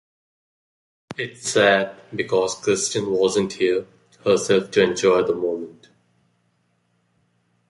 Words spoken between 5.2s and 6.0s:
the moment.